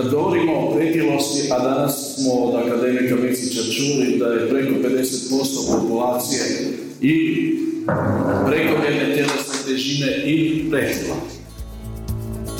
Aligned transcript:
Kad 0.00 0.10
govorimo 0.10 0.52
o 0.52 0.74
pretilosti, 0.74 1.48
a 1.50 1.58
danas 1.58 2.14
smo 2.14 2.32
od 2.32 2.54
akademika 2.54 3.16
Micića 3.16 3.60
čuli 3.62 4.18
da 4.18 4.26
je 4.26 4.48
preko 4.48 4.74
50% 4.88 5.80
populacije 5.80 6.42
i 7.00 7.14
prekomjerne 8.46 9.14
tjelesne 9.14 9.54
težine 9.66 10.22
i 10.26 10.64
pretila. 10.70 11.16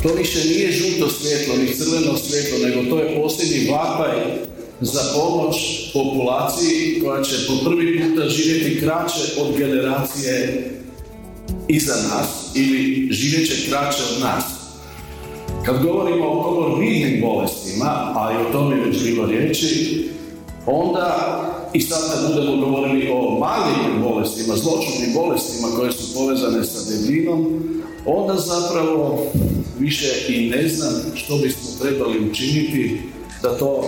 To 0.02 0.08
više 0.18 0.48
nije 0.48 0.72
žuto 0.72 1.10
svjetlo, 1.10 1.54
ni 1.56 1.74
crveno 1.74 2.16
svjetlo, 2.16 2.58
nego 2.68 2.90
to 2.90 3.02
je 3.02 3.22
posljednji 3.22 3.70
vapaj 3.70 4.16
za 4.80 5.00
pomoć 5.14 5.56
populaciji 5.92 7.00
koja 7.04 7.22
će 7.22 7.36
po 7.46 7.70
prvi 7.70 8.00
puta 8.00 8.28
živjeti 8.28 8.80
kraće 8.80 9.40
od 9.40 9.58
generacije 9.58 10.70
iza 11.68 11.94
nas 11.94 12.28
ili 12.54 13.08
živjet 13.10 13.48
će 13.48 13.70
kraće 13.70 14.02
od 14.14 14.22
nas. 14.22 14.59
Kad 15.64 15.82
govorimo 15.82 16.26
o 16.26 16.42
komorbidnim 16.42 17.20
bolestima, 17.20 18.12
a 18.16 18.32
i 18.32 18.46
o 18.46 18.52
tome 18.52 18.76
je 18.76 18.84
već 18.84 19.02
bilo 19.02 19.26
riječi, 19.26 20.08
onda 20.66 21.40
i 21.72 21.80
sad 21.80 22.12
kad 22.12 22.34
budemo 22.34 22.66
govorili 22.66 23.10
o 23.12 23.38
malignim 23.38 24.02
bolestima, 24.02 24.56
zločudnim 24.56 25.14
bolestima 25.14 25.68
koje 25.76 25.92
su 25.92 26.14
povezane 26.14 26.64
sa 26.64 26.90
debljinom, 26.90 27.62
onda 28.06 28.34
zapravo 28.36 29.26
više 29.78 30.06
i 30.28 30.50
ne 30.50 30.68
znam 30.68 30.94
što 31.14 31.36
bismo 31.36 31.70
trebali 31.82 32.30
učiniti 32.30 33.00
da 33.42 33.58
to 33.58 33.82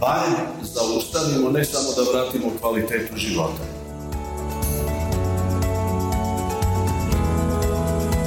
barem 0.00 0.34
zaustavimo, 0.62 1.50
ne 1.50 1.64
samo 1.64 1.88
da 1.96 2.10
vratimo 2.12 2.46
kvalitetu 2.60 3.16
života. 3.16 3.83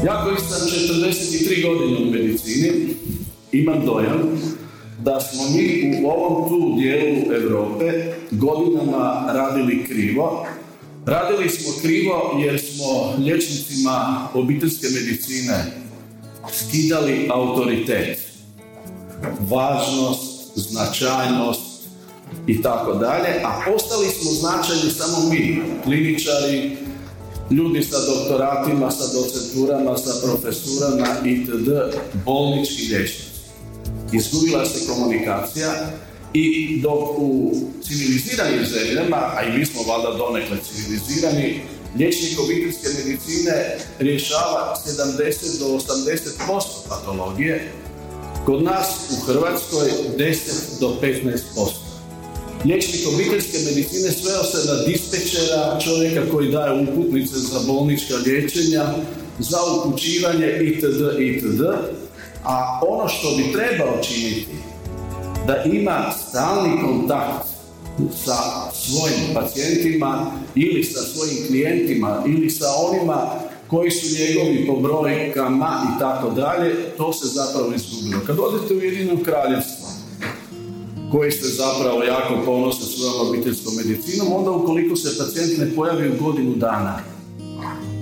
Ja 0.08 0.23
koji 0.23 0.38
sam 0.50 0.67
43 0.67 1.67
godine 1.67 1.97
u 1.97 2.11
medicini, 2.11 2.72
imam 3.52 3.86
dojam 3.86 4.41
da 5.00 5.19
smo 5.19 5.44
mi 5.50 6.00
u 6.03 6.09
ovom 6.09 6.50
tu 6.50 6.75
dijelu 6.80 7.33
Europe 7.41 8.13
godinama 8.31 9.31
radili 9.33 9.85
krivo. 9.85 10.45
Radili 11.05 11.50
smo 11.50 11.73
krivo 11.81 12.39
jer 12.45 12.61
smo 12.61 13.13
liječnicima 13.17 14.28
obiteljske 14.33 14.88
medicine 14.94 15.66
skidali 16.53 17.28
autoritet, 17.30 18.19
važnost, 19.39 20.52
značajnost 20.55 21.61
i 22.47 22.61
tako 22.61 22.94
dalje, 22.94 23.30
a 23.44 23.73
ostali 23.75 24.08
smo 24.08 24.31
značajni 24.31 24.91
samo 24.91 25.30
mi, 25.30 25.61
kliničari, 25.83 26.78
ljudi 27.52 27.84
sa 27.84 27.98
doktoratima, 28.06 28.92
sa 28.92 29.14
docenturama, 29.14 29.98
sa 29.98 30.12
profesurama 30.26 31.08
itd. 31.26 31.70
bolnički 32.26 32.81
liječnici. 32.81 33.28
Izgubila 34.14 34.66
se 34.66 34.88
komunikacija 34.88 35.73
i 36.34 36.80
dok 36.81 37.18
u 37.18 37.53
civiliziranim 37.84 38.66
zemljama, 38.66 39.18
a 39.36 39.44
i 39.44 39.58
mi 39.58 39.66
smo 39.66 39.81
valjda 39.81 40.18
donekle 40.18 40.58
civilizirani, 40.72 41.62
liječnik 41.98 42.40
obiteljske 42.40 42.88
medicine 42.98 43.78
rješava 44.00 44.78
70 44.88 45.59
do 45.59 45.66
80% 45.66 46.62
patologije, 46.90 47.72
kod 48.46 48.64
nas 48.64 48.88
u 49.12 49.25
Hrvatskoj 49.25 49.90
10 50.18 50.35
do 50.79 50.96
15%. 51.02 51.87
Liječnik 52.66 53.07
obiteljske 53.13 53.57
medicine 53.66 54.12
sveo 54.12 54.44
se 54.44 54.68
na 54.68 54.84
dispečera, 54.84 55.79
čovjeka 55.84 56.31
koji 56.31 56.51
daje 56.51 56.81
uputnice 56.81 57.40
za 57.40 57.59
bolnička 57.68 58.16
liječenja, 58.16 58.85
za 59.40 59.57
upućivanje 59.75 60.47
itd. 60.62 61.19
itd. 61.19 61.62
A 62.44 62.79
ono 62.88 63.09
što 63.09 63.35
bi 63.38 63.53
trebao 63.53 64.03
činiti, 64.03 64.56
da 65.47 65.63
ima 65.63 66.13
stalni 66.28 66.81
kontakt 66.81 67.47
sa 68.25 68.38
svojim 68.73 69.34
pacijentima 69.34 70.31
ili 70.56 70.84
sa 70.84 71.00
svojim 71.01 71.47
klijentima 71.47 72.23
ili 72.28 72.50
sa 72.50 72.66
onima 72.90 73.31
koji 73.67 73.91
su 73.91 74.06
njegovi 74.19 74.67
po 74.67 74.75
brojkama 74.75 75.96
i 75.96 76.00
tako 76.00 76.29
dalje, 76.29 76.75
to 76.97 77.13
se 77.13 77.28
zapravo 77.28 77.73
izgubilo. 77.75 78.22
Kad 78.28 78.40
odete 78.40 78.73
u 78.73 78.79
Jedino 78.79 79.23
kraljevstvo, 79.23 79.77
koji 81.12 81.31
ste 81.31 81.47
zapravo 81.47 82.03
jako 82.03 82.34
ponosni 82.45 82.85
svojom 82.85 83.29
obiteljskom 83.29 83.75
medicinom, 83.75 84.34
onda 84.34 84.51
ukoliko 84.51 84.95
se 84.95 85.18
pacijent 85.18 85.57
ne 85.57 85.75
pojavi 85.75 86.09
u 86.09 86.23
godinu 86.23 86.56
dana, 86.56 87.00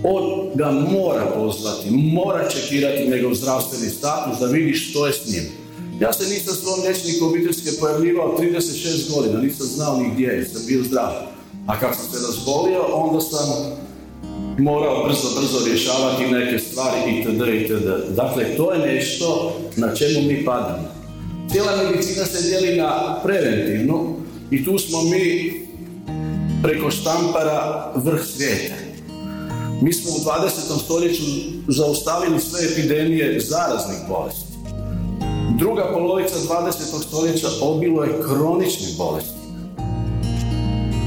on 0.03 0.49
ga 0.55 0.71
mora 0.71 1.25
pozvati, 1.35 1.91
mora 1.91 2.49
čekirati 2.49 3.09
njegov 3.09 3.33
zdravstveni 3.33 3.89
status 3.89 4.39
da 4.39 4.45
vidi 4.45 4.73
što 4.73 5.07
je 5.07 5.13
s 5.13 5.27
njim. 5.27 5.43
Ja 6.01 6.13
se 6.13 6.23
nisam 6.29 6.55
svom 6.55 6.79
liječniku 6.83 7.25
obiteljske 7.25 7.69
pojavljivao 7.79 8.37
36 8.39 9.15
godina, 9.15 9.41
nisam 9.41 9.67
znao 9.67 9.97
ni 9.97 10.09
gdje 10.13 10.27
je, 10.27 10.45
sam 10.45 10.61
bio 10.67 10.83
zdrav. 10.83 11.11
A 11.67 11.79
kad 11.79 11.95
sam 11.95 12.05
se 12.11 12.27
razbolio, 12.27 12.81
onda 12.93 13.21
sam 13.21 13.47
morao 14.57 15.05
brzo, 15.07 15.27
brzo 15.39 15.65
rješavati 15.65 16.25
neke 16.25 16.59
stvari 16.59 17.19
itd. 17.19 17.41
itd. 17.63 18.15
Dakle, 18.15 18.55
to 18.57 18.73
je 18.73 18.93
nešto 18.93 19.57
na 19.75 19.95
čemu 19.95 20.21
mi 20.27 20.45
padamo. 20.45 20.94
Cijela 21.55 21.75
medicina 21.75 22.25
se 22.25 22.41
dijeli 22.41 22.77
na 22.77 23.19
preventivnu 23.23 24.15
i 24.51 24.65
tu 24.65 24.79
smo 24.79 25.01
mi 25.01 25.53
preko 26.63 26.91
štampara 26.91 27.91
vrh 27.95 28.21
svijeta. 28.25 28.73
Mi 29.81 29.93
smo 29.93 30.11
u 30.11 30.19
20. 30.19 30.83
stoljeću 30.85 31.23
zaustavili 31.67 32.39
sve 32.39 32.59
epidemije 32.71 33.39
zaraznih 33.39 33.97
bolesti. 34.09 34.53
Druga 35.57 35.91
polovica 35.93 36.35
20. 36.35 36.71
stoljeća 37.07 37.47
obilo 37.61 38.03
je 38.03 38.21
kroničnih 38.27 38.97
bolesti. 38.97 39.45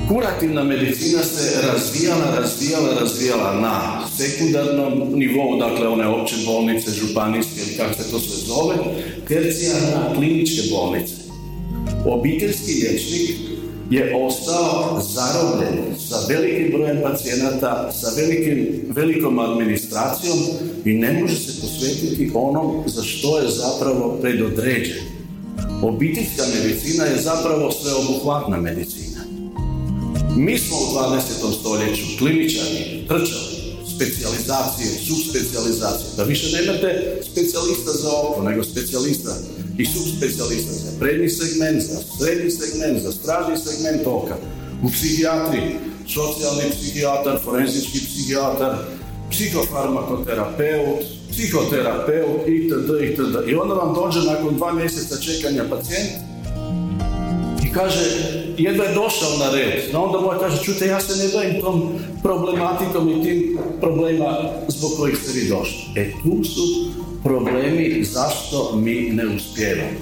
Kurativna 0.08 0.64
medicina 0.64 1.22
se 1.22 1.62
razvijala, 1.62 2.40
razvijala, 2.40 2.94
razvijala 3.00 3.60
na 3.60 4.06
sekundarnom 4.16 5.12
nivou, 5.14 5.58
dakle 5.58 5.88
one 5.88 6.08
opće 6.08 6.34
bolnice, 6.46 6.90
županijske 6.90 7.57
kako 7.78 8.02
se 8.02 8.10
to 8.10 8.20
sve 8.20 8.36
zove, 8.46 8.76
tercijarna 9.28 10.14
kliničke 10.14 10.62
bolnice. 10.70 11.14
Obiteljski 12.06 12.72
liječnik 12.72 13.30
je 13.90 14.14
ostao 14.16 15.02
zarobljen 15.14 15.78
sa 16.08 16.16
velikim 16.28 16.72
brojem 16.72 16.98
pacijenata, 17.02 17.92
sa 17.92 18.08
velikim, 18.16 18.84
velikom 18.88 19.38
administracijom 19.38 20.38
i 20.84 20.94
ne 20.94 21.20
može 21.20 21.36
se 21.36 21.60
posvetiti 21.60 22.30
onom 22.34 22.82
za 22.86 23.02
što 23.02 23.38
je 23.38 23.48
zapravo 23.48 24.18
predodređen. 24.22 25.02
Obiteljska 25.82 26.42
medicina 26.54 27.04
je 27.04 27.22
zapravo 27.22 27.70
sveobuhvatna 27.70 28.56
medicina. 28.56 29.20
Mi 30.36 30.58
smo 30.58 30.76
u 30.76 31.14
20. 31.14 31.60
stoljeću 31.60 32.04
kliničari, 32.18 33.04
trčali, 33.08 33.47
specijalizacije, 33.98 34.90
subspecijalizacije, 35.06 36.10
da 36.16 36.22
više 36.22 36.56
nemate 36.56 37.20
specijalista 37.30 37.92
za 37.92 38.10
oko, 38.22 38.42
nego 38.42 38.64
specijalista 38.64 39.36
i 39.78 39.86
subspecijalista 39.86 40.72
za 40.72 40.90
prednji 41.00 41.28
segment, 41.28 41.82
za 41.82 41.98
srednji 42.18 42.50
segment, 42.50 43.02
za 43.02 43.12
stražni 43.12 43.56
segment 43.66 44.06
oka. 44.06 44.36
U 44.84 44.88
psihijatriji, 44.90 45.76
socijalni 46.08 46.70
psihijatar, 46.70 47.38
forenzički 47.44 47.98
psihijatar, 47.98 48.76
psihofarmakoterapeut, 49.30 51.00
psihoterapeut 51.30 52.48
itd. 52.48 52.90
itd. 53.10 53.36
I 53.48 53.54
onda 53.54 53.74
vam 53.74 53.94
dođe 53.94 54.20
nakon 54.20 54.56
dva 54.56 54.72
mjeseca 54.72 55.16
čekanja 55.20 55.64
pacijent 55.70 56.27
i 57.68 57.72
kaže, 57.72 58.00
jedva 58.58 58.84
je 58.84 58.94
došao 58.94 59.38
na 59.38 59.50
red. 59.50 59.82
No 59.92 60.02
onda 60.04 60.20
moj 60.20 60.38
kaže, 60.40 60.64
čute, 60.64 60.86
ja 60.86 61.00
se 61.00 61.24
ne 61.24 61.32
bavim 61.32 61.60
tom 61.60 61.92
problematikom 62.22 63.08
i 63.08 63.22
tim 63.22 63.58
problema 63.80 64.38
zbog 64.68 64.90
kojih 64.98 65.18
ste 65.22 65.32
vi 65.32 65.48
došli. 65.48 65.82
E 65.96 66.10
tu 66.22 66.44
su 66.44 66.62
problemi 67.24 68.04
zašto 68.04 68.76
mi 68.76 68.94
ne 68.94 69.26
uspijevamo. 69.36 69.98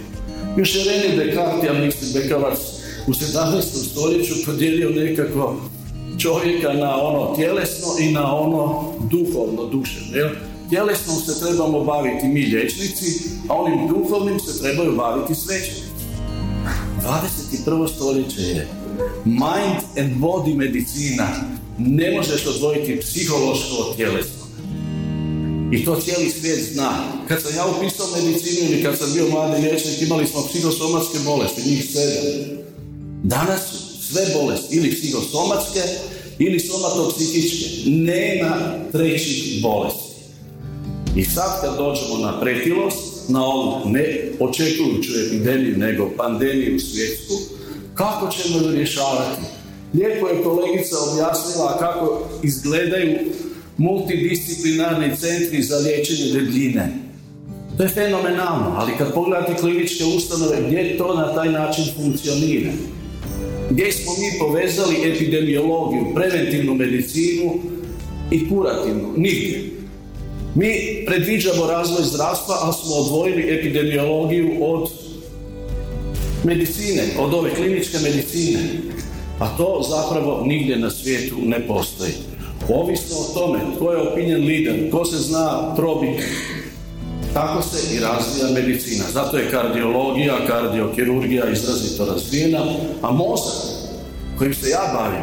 Još 0.56 0.74
je 0.74 0.84
René 0.84 1.16
Descartes, 1.16 1.64
ja 1.64 1.72
mislim 1.72 2.12
Bekavac, 2.14 2.58
u 3.06 3.12
17. 3.12 3.60
stoljeću 3.90 4.34
podijelio 4.46 4.90
nekako 4.90 5.56
čovjeka 6.18 6.72
na 6.72 7.02
ono 7.02 7.36
tjelesno 7.36 7.88
i 8.00 8.12
na 8.12 8.36
ono 8.36 8.92
duhovno, 9.10 9.64
duševno. 9.64 10.16
Jel? 10.16 10.28
Tjelesnom 10.70 11.16
se 11.16 11.44
trebamo 11.44 11.80
baviti 11.80 12.26
mi 12.26 12.40
liječnici, 12.40 13.28
a 13.48 13.54
onim 13.54 13.88
duhovnim 13.88 14.40
se 14.40 14.62
trebaju 14.62 14.96
baviti 14.96 15.34
svećenici. 15.34 15.85
21. 17.02 17.94
stoljeće 17.94 18.40
je 18.40 18.68
Mind 19.24 19.82
and 19.98 20.16
body 20.20 20.56
medicina. 20.56 21.28
Ne 21.78 22.10
možeš 22.16 22.46
odvojiti 22.46 23.00
psihološko 23.00 23.76
od 23.76 23.96
tjelesnog. 23.96 24.46
I 25.72 25.84
to 25.84 26.00
cijeli 26.00 26.30
svijet 26.30 26.72
zna. 26.72 26.92
Kad 27.28 27.42
sam 27.42 27.56
ja 27.56 27.66
upisao 27.66 28.06
medicinu 28.16 28.70
ili 28.70 28.82
kad 28.82 28.98
sam 28.98 29.12
bio 29.14 29.28
mladi 29.28 29.62
liječnik, 29.62 30.02
imali 30.02 30.26
smo 30.26 30.46
psihosomatske 30.48 31.18
bolesti, 31.24 31.70
njih 31.70 31.84
sedam. 31.92 32.24
Danas 33.22 33.60
su 33.70 33.78
sve 34.12 34.22
bolesti 34.34 34.76
ili 34.76 34.94
psihosomatske 34.94 35.80
ili 36.38 36.60
somatopsihičke. 36.60 37.90
Nema 37.90 38.74
trećih 38.92 39.62
bolesti. 39.62 40.06
I 41.16 41.24
sad 41.24 41.60
kad 41.60 41.76
dođemo 41.76 42.18
na 42.18 42.40
pretilost, 42.40 43.15
na 43.28 43.44
ovu 43.44 43.88
ne 43.88 44.30
očekujuću 44.40 45.12
epidemiju, 45.26 45.76
nego 45.76 46.10
pandemiju 46.16 46.80
svjetsku, 46.80 47.34
kako 47.94 48.30
ćemo 48.30 48.58
ju 48.58 48.76
rješavati? 48.76 49.40
Lijepo 49.94 50.28
je 50.28 50.42
kolegica 50.42 50.96
objasnila 51.12 51.78
kako 51.78 52.28
izgledaju 52.42 53.18
multidisciplinarni 53.76 55.16
centri 55.16 55.62
za 55.62 55.76
liječenje 55.76 56.32
debljine. 56.32 56.92
To 57.76 57.82
je 57.82 57.88
fenomenalno, 57.88 58.74
ali 58.76 58.92
kad 58.98 59.14
pogledate 59.14 59.54
kliničke 59.54 60.04
ustanove, 60.04 60.56
gdje 60.66 60.98
to 60.98 61.14
na 61.14 61.34
taj 61.34 61.52
način 61.52 61.84
funkcionira? 61.96 62.70
Gdje 63.70 63.92
smo 63.92 64.12
mi 64.12 64.38
povezali 64.38 65.12
epidemiologiju, 65.14 66.14
preventivnu 66.14 66.74
medicinu 66.74 67.54
i 68.30 68.48
kurativnu? 68.48 69.12
Nigdje. 69.16 69.75
Mi 70.56 71.04
predviđamo 71.06 71.66
razvoj 71.66 72.04
zdravstva, 72.04 72.56
ali 72.62 72.74
smo 72.74 72.94
odvojili 72.94 73.58
epidemiologiju 73.58 74.50
od 74.60 74.90
medicine, 76.44 77.02
od 77.18 77.34
ove 77.34 77.54
kliničke 77.54 77.98
medicine. 77.98 78.60
A 79.38 79.56
to 79.56 79.86
zapravo 79.88 80.44
nigdje 80.46 80.78
na 80.78 80.90
svijetu 80.90 81.36
ne 81.44 81.66
postoji. 81.66 82.12
Ovisno 82.68 83.16
o 83.16 83.34
tome 83.34 83.58
tko 83.76 83.92
je 83.92 84.08
opinion 84.08 84.46
leader, 84.46 84.88
tko 84.88 85.04
se 85.04 85.16
zna 85.16 85.74
probiti, 85.76 86.22
tako 87.34 87.62
se 87.62 87.96
i 87.96 88.00
razvija 88.00 88.62
medicina. 88.62 89.04
Zato 89.12 89.36
je 89.36 89.50
kardiologija, 89.50 90.46
kardiokirurgija 90.46 91.50
izrazito 91.50 92.04
razvijena, 92.04 92.64
a 93.02 93.10
mozak 93.10 93.54
kojim 94.38 94.54
se 94.54 94.70
ja 94.70 94.92
bavim, 94.98 95.22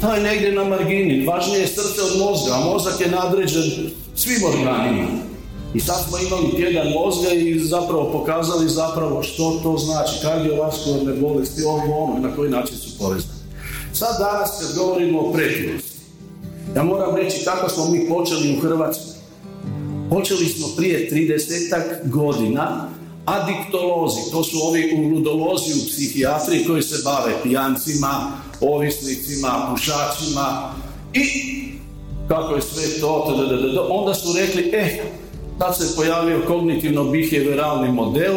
to 0.00 0.14
je 0.14 0.22
negdje 0.22 0.52
na 0.52 0.64
margini. 0.64 1.26
Važnije 1.26 1.60
je 1.60 1.66
srce 1.66 2.02
od 2.02 2.18
mozga, 2.18 2.54
a 2.54 2.64
mozak 2.64 3.00
je 3.00 3.10
nadređen 3.10 3.90
svim 4.16 4.44
organima. 4.44 5.08
I 5.74 5.80
sad 5.80 5.96
smo 6.08 6.18
imali 6.18 6.56
tjedan 6.56 6.92
mozga 6.92 7.30
i 7.30 7.58
zapravo 7.58 8.12
pokazali 8.12 8.68
zapravo 8.68 9.22
što 9.22 9.60
to 9.62 9.78
znači, 9.78 10.22
kardiovaskularne 10.22 11.12
bolesti, 11.12 11.64
ovo 11.64 12.04
ono, 12.04 12.28
na 12.28 12.36
koji 12.36 12.50
način 12.50 12.76
su 12.76 12.98
povezane. 12.98 13.34
Sad 13.92 14.18
danas 14.18 14.50
kad 14.60 14.76
govorimo 14.76 15.20
o 15.20 15.32
pretilosti, 15.32 15.96
ja 16.76 16.82
moram 16.82 17.16
reći 17.16 17.44
kako 17.44 17.68
smo 17.68 17.90
mi 17.90 18.08
počeli 18.08 18.56
u 18.56 18.60
Hrvatskoj. 18.60 19.12
Počeli 20.10 20.46
smo 20.46 20.66
prije 20.76 21.10
30 21.12 22.10
godina 22.10 22.88
adiktolozi, 23.24 24.30
to 24.30 24.44
su 24.44 24.58
ovi 24.62 25.10
ludolozi 25.14 25.72
u 25.72 25.86
psihijatriji 25.88 26.64
koji 26.64 26.82
se 26.82 27.02
bave 27.04 27.32
pijancima, 27.42 28.32
ovisnicima, 28.60 29.68
pušačima 29.70 30.74
i 31.14 31.65
kako 32.28 32.54
je 32.54 32.62
sve 32.62 33.00
to, 33.00 33.34
onda 33.90 34.14
su 34.14 34.28
rekli, 34.38 34.70
eh, 34.72 35.02
tad 35.58 35.76
se 35.76 35.96
pojavio 35.96 36.42
kognitivno-behavioralni 36.48 37.92
model, 37.92 38.34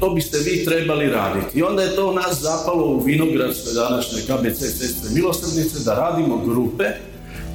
to 0.00 0.10
biste 0.10 0.38
vi 0.38 0.64
trebali 0.64 1.10
raditi. 1.10 1.58
I 1.58 1.62
onda 1.62 1.82
je 1.82 1.96
to 1.96 2.12
nas 2.12 2.40
zapalo 2.40 2.86
u 2.86 3.00
Vinogradskoj 3.00 3.72
današnjoj 3.74 4.22
KBC 4.22 4.58
sestre 4.58 5.10
milosrdnice 5.14 5.84
da 5.84 5.94
radimo 5.94 6.36
grupe 6.36 6.84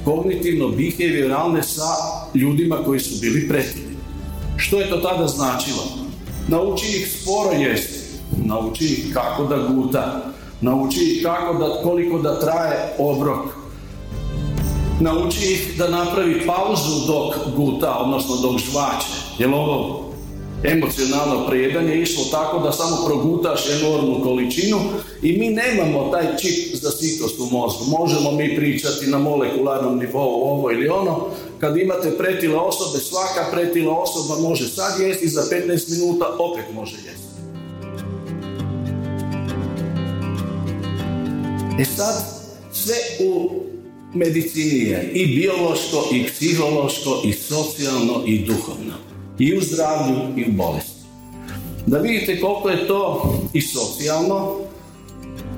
kognitivno-behavioralne 0.04 1.62
sa 1.62 1.90
ljudima 2.34 2.76
koji 2.84 3.00
su 3.00 3.20
bili 3.20 3.48
pretili. 3.48 3.96
Što 4.56 4.80
je 4.80 4.90
to 4.90 4.96
tada 4.96 5.28
značilo? 5.28 5.84
Nauči 6.48 6.86
ih 6.86 7.16
sporo 7.20 7.50
jesti, 7.50 7.98
nauči 8.44 8.84
ih 8.84 9.14
kako 9.14 9.44
da 9.44 9.56
guta, 9.56 10.32
nauči 10.60 11.00
ih 11.00 11.22
kako 11.22 11.54
da, 11.58 11.82
koliko 11.82 12.18
da 12.18 12.40
traje 12.40 12.94
obrok, 12.98 13.55
nauči 15.00 15.52
ih 15.52 15.78
da 15.78 15.88
napravi 15.88 16.46
pauzu 16.46 17.06
dok 17.06 17.34
guta, 17.56 17.98
odnosno 17.98 18.36
dok 18.36 18.58
žvače. 18.58 19.06
Jer 19.38 19.50
ovo 19.50 20.06
emocionalno 20.64 21.46
prijedanje 21.48 21.96
išlo 21.96 22.24
tako 22.30 22.58
da 22.58 22.72
samo 22.72 22.96
progutaš 23.06 23.60
enormnu 23.70 24.20
količinu 24.22 24.78
i 25.22 25.38
mi 25.38 25.48
nemamo 25.48 26.10
taj 26.10 26.36
čip 26.36 26.74
za 26.74 26.90
sitost 26.90 27.40
u 27.40 27.46
mozgu. 27.50 27.84
Možemo 27.98 28.30
mi 28.30 28.56
pričati 28.56 29.06
na 29.06 29.18
molekularnom 29.18 29.98
nivou 29.98 30.42
ovo 30.42 30.70
ili 30.70 30.88
ono. 30.88 31.26
Kad 31.60 31.76
imate 31.76 32.18
pretile 32.18 32.56
osobe, 32.56 32.98
svaka 32.98 33.50
pretila 33.52 33.98
osoba 33.98 34.48
može 34.48 34.68
sad 34.68 35.00
jesti, 35.00 35.28
za 35.28 35.42
15 35.42 35.98
minuta 35.98 36.26
opet 36.38 36.64
može 36.74 36.96
jesti. 36.96 37.26
E 41.80 41.84
sad, 41.84 42.24
sve 42.72 42.94
u 43.20 43.65
medicini 44.16 44.78
je 44.78 45.10
i 45.14 45.26
biološko, 45.26 46.08
i 46.12 46.24
psihološko, 46.26 47.22
i 47.24 47.32
socijalno, 47.32 48.22
i 48.26 48.38
duhovno. 48.38 48.94
I 49.38 49.58
u 49.58 49.60
zdravlju, 49.60 50.16
i 50.36 50.44
u 50.48 50.52
bolesti. 50.52 50.96
Da 51.86 51.98
vidite 51.98 52.40
koliko 52.40 52.70
je 52.70 52.86
to 52.86 53.34
i 53.52 53.60
socijalno, 53.60 54.56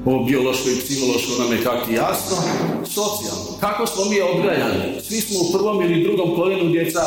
o 0.07 0.25
biološko 0.25 0.69
i 0.69 0.81
psihološko 0.81 1.43
nam 1.43 1.53
je 1.53 1.65
kako 1.65 1.91
jasno, 1.93 2.37
socijalno. 2.85 3.59
Kako 3.61 3.87
smo 3.87 4.05
mi 4.05 4.21
odgajani? 4.21 5.01
Svi 5.03 5.21
smo 5.21 5.41
u 5.41 5.53
prvom 5.53 5.83
ili 5.83 6.03
drugom 6.03 6.37
koljenu 6.37 6.71
djeca 6.71 7.01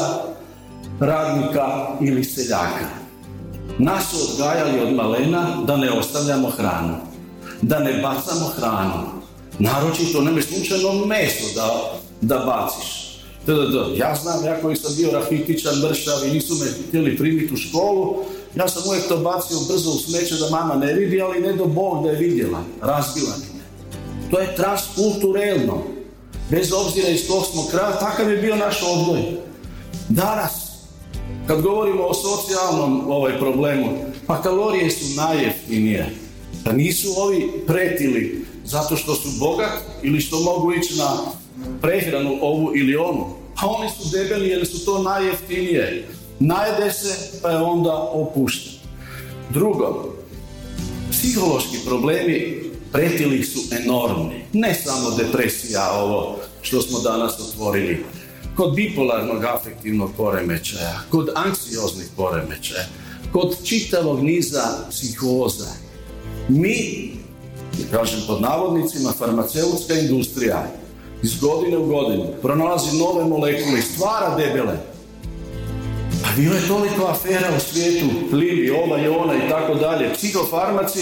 radnika 0.99 1.87
ili 2.01 2.23
seljaka. 2.23 2.85
Nas 3.77 4.11
su 4.11 4.17
odgajali 4.31 4.79
od 4.79 4.93
malena 4.93 5.63
da 5.67 5.77
ne 5.77 5.91
ostavljamo 5.91 6.49
hranu, 6.49 6.95
da 7.61 7.79
ne 7.79 7.93
bacamo 7.93 8.45
hranu, 8.55 9.20
Naročito 9.61 10.21
ne 10.21 10.41
slučajno 10.41 11.05
meso 11.05 11.45
da, 11.55 11.93
da 12.21 12.37
baciš. 12.37 13.01
Ja 13.97 14.15
znam, 14.21 14.45
ja 14.45 14.61
koji 14.61 14.75
sam 14.75 14.95
bio 14.97 15.11
rahitičan, 15.11 15.73
mršav 15.75 16.27
i 16.27 16.31
nisu 16.31 16.55
me 16.55 16.65
htjeli 16.87 17.17
primiti 17.17 17.53
u 17.53 17.57
školu, 17.57 18.15
ja 18.55 18.67
sam 18.67 18.83
uvijek 18.87 19.07
to 19.07 19.17
bacio 19.17 19.57
brzo 19.69 19.89
u 19.89 19.99
smeće 19.99 20.35
da 20.35 20.49
mama 20.49 20.75
ne 20.75 20.93
vidi, 20.93 21.21
ali 21.21 21.39
ne 21.39 21.53
do 21.53 21.65
Bog 21.65 22.03
da 22.03 22.09
je 22.09 22.17
vidjela, 22.17 22.63
razbila 22.81 23.35
mi 23.37 23.61
To 24.31 24.39
je 24.39 24.55
transkulturelno. 24.55 25.83
Bez 26.49 26.73
obzira 26.73 27.09
iz 27.09 27.27
kog 27.27 27.45
smo 27.51 27.67
kraja, 27.71 27.99
takav 27.99 28.31
je 28.31 28.37
bio 28.37 28.55
naš 28.55 28.83
odgoj. 28.83 29.21
Danas, 30.09 30.51
kad 31.47 31.61
govorimo 31.61 32.03
o 32.03 32.13
socijalnom 32.13 33.11
ovaj 33.11 33.39
problemu, 33.39 33.87
pa 34.27 34.41
kalorije 34.41 34.91
su 34.91 35.05
najjeftinije. 35.15 36.09
Pa 36.65 36.71
nisu 36.71 37.07
ovi 37.17 37.63
pretili 37.67 38.45
zato 38.71 38.95
što 38.95 39.15
su 39.15 39.29
bogat 39.39 39.79
ili 40.03 40.21
što 40.21 40.39
mogu 40.39 40.73
ići 40.73 40.97
na 40.97 41.17
prehranu 41.81 42.37
ovu 42.41 42.71
ili 42.75 42.95
onu. 42.95 43.25
A 43.55 43.67
oni 43.67 43.89
su 43.89 44.09
debeli 44.11 44.49
jer 44.49 44.67
su 44.67 44.85
to 44.85 45.03
najjeftinije. 45.03 46.07
Najede 46.39 46.91
se 46.91 47.39
pa 47.41 47.49
je 47.49 47.57
onda 47.57 47.93
opušten. 47.93 48.71
Drugo, 49.49 50.15
psihološki 51.11 51.77
problemi 51.85 52.63
pretilih 52.91 53.47
su 53.47 53.59
enormni. 53.75 54.45
Ne 54.53 54.75
samo 54.75 55.11
depresija, 55.11 55.91
ovo 55.91 56.37
što 56.61 56.81
smo 56.81 56.99
danas 56.99 57.39
otvorili. 57.39 58.05
Kod 58.55 58.75
bipolarnog 58.75 59.43
afektivnog 59.43 60.11
poremećaja, 60.17 60.99
kod 61.09 61.29
anksioznih 61.35 62.07
poremećaja, 62.15 62.85
kod 63.31 63.63
čitavog 63.63 64.23
niza 64.23 64.63
psihoza. 64.89 65.67
Mi 66.49 67.11
kažem 67.91 68.19
pod 68.27 68.41
navodnicima, 68.41 69.11
farmaceutska 69.17 69.93
industrija 69.93 70.67
iz 71.23 71.39
godine 71.39 71.77
u 71.77 71.85
godinu 71.85 72.25
pronalazi 72.41 72.97
nove 72.97 73.25
molekule 73.25 73.79
i 73.79 73.81
stvara 73.81 74.35
debele. 74.35 74.77
Pa 76.23 76.29
bilo 76.37 76.55
je 76.55 76.67
toliko 76.67 77.05
afera 77.05 77.47
u 77.57 77.59
svijetu, 77.59 78.05
plivi, 78.29 78.69
ova 78.69 79.01
i 79.01 79.07
ona 79.07 79.33
i 79.35 79.49
tako 79.49 79.75
dalje, 79.75 80.13
psihofarmaci 80.13 80.99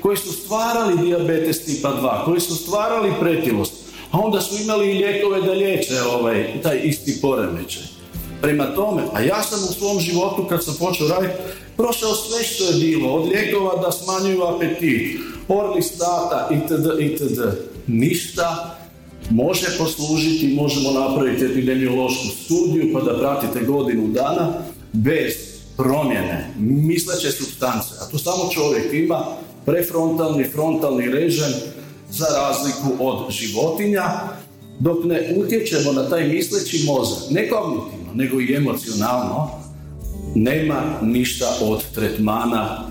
koji 0.00 0.16
su 0.16 0.32
stvarali 0.32 0.98
diabetes 0.98 1.64
tipa 1.64 1.88
2, 1.88 2.24
koji 2.24 2.40
su 2.40 2.56
stvarali 2.56 3.12
pretilost, 3.20 3.72
a 4.10 4.18
onda 4.18 4.40
su 4.40 4.62
imali 4.62 4.90
i 4.90 5.04
lijekove 5.04 5.42
da 5.42 5.52
liječe 5.52 6.02
ovaj, 6.02 6.60
taj 6.62 6.80
isti 6.84 7.18
poremećaj. 7.20 7.82
Prema 8.42 8.74
tome, 8.74 9.02
a 9.14 9.20
ja 9.20 9.42
sam 9.42 9.58
u 9.58 9.72
svom 9.72 10.00
životu 10.00 10.46
kad 10.48 10.64
sam 10.64 10.74
počeo 10.78 11.08
raditi, 11.08 11.34
prošao 11.76 12.14
sve 12.14 12.44
što 12.44 12.64
je 12.64 12.80
bilo, 12.80 13.12
od 13.12 13.28
lijekova 13.28 13.82
da 13.82 13.92
smanjuju 13.92 14.42
apetit, 14.42 15.20
orlistata 15.58 16.48
itd. 16.50 17.00
itd. 17.00 17.40
Ništa 17.86 18.76
može 19.30 19.66
poslužiti, 19.78 20.54
možemo 20.54 20.90
napraviti 20.90 21.44
epidemiološku 21.44 22.26
studiju 22.44 22.92
pa 22.92 23.00
da 23.00 23.18
pratite 23.18 23.64
godinu 23.66 24.08
dana 24.08 24.52
bez 24.92 25.34
promjene 25.76 26.54
misleće 26.58 27.30
substance, 27.30 27.88
a 28.00 28.10
to 28.10 28.18
samo 28.18 28.50
čovjek 28.52 28.94
ima 28.94 29.24
prefrontalni, 29.66 30.44
frontalni 30.44 31.10
režen 31.10 31.52
za 32.10 32.26
razliku 32.36 33.04
od 33.04 33.30
životinja, 33.30 34.04
dok 34.80 35.04
ne 35.04 35.34
utječemo 35.36 35.92
na 35.92 36.08
taj 36.08 36.28
misleći 36.28 36.84
mozak, 36.86 37.30
ne 37.30 37.48
kognitivno, 37.48 38.14
nego 38.14 38.40
i 38.40 38.54
emocionalno, 38.54 39.50
nema 40.34 40.82
ništa 41.02 41.46
od 41.62 41.82
tretmana 41.94 42.90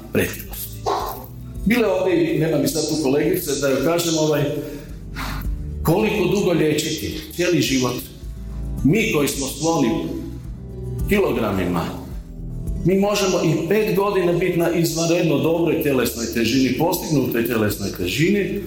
Bile 1.66 1.88
ovdje, 1.88 2.40
nema 2.40 2.58
mi 2.58 2.68
sad 2.68 2.90
tu 2.90 3.04
kolegice, 3.04 3.52
da 3.62 3.70
joj 3.70 3.84
kažem 3.84 4.14
ovaj, 4.18 4.44
koliko 5.84 6.36
dugo 6.36 6.52
liječiti, 6.52 7.22
cijeli 7.36 7.62
život. 7.62 7.96
Mi 8.84 9.12
koji 9.14 9.28
smo 9.28 9.48
skloni 9.48 9.90
kilogramima, 11.10 11.86
mi 12.86 13.00
možemo 13.00 13.38
i 13.44 13.70
pet 13.70 13.96
godina 13.96 14.34
biti 14.34 14.60
na 14.60 14.72
izvanredno 14.72 15.38
dobroj 15.38 15.84
tjelesnoj 15.84 16.26
težini, 16.34 16.78
postignutoj 16.78 17.46
tjelesnoj 17.46 17.90
težini 17.98 18.62